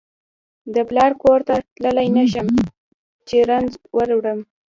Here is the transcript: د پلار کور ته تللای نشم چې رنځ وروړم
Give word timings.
د 0.73 0.75
پلار 0.89 1.11
کور 1.23 1.39
ته 1.47 1.55
تللای 1.75 2.07
نشم 2.17 2.47
چې 3.27 3.37
رنځ 3.49 3.71
وروړم 3.97 4.39